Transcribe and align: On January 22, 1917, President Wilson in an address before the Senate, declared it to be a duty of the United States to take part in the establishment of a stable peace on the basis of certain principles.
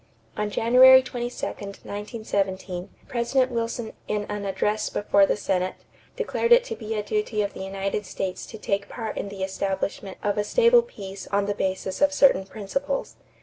On 0.35 0.49
January 0.49 1.03
22, 1.03 1.45
1917, 1.45 2.89
President 3.07 3.51
Wilson 3.51 3.93
in 4.07 4.23
an 4.29 4.45
address 4.45 4.89
before 4.89 5.27
the 5.27 5.37
Senate, 5.37 5.75
declared 6.15 6.51
it 6.51 6.63
to 6.63 6.75
be 6.75 6.95
a 6.95 7.03
duty 7.03 7.43
of 7.43 7.53
the 7.53 7.59
United 7.63 8.07
States 8.07 8.47
to 8.47 8.57
take 8.57 8.89
part 8.89 9.15
in 9.15 9.29
the 9.29 9.43
establishment 9.43 10.17
of 10.23 10.39
a 10.39 10.43
stable 10.43 10.81
peace 10.81 11.27
on 11.27 11.45
the 11.45 11.53
basis 11.53 12.01
of 12.01 12.13
certain 12.15 12.45
principles. 12.47 13.15